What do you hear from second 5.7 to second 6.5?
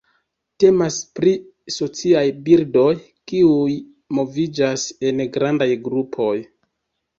grupoj.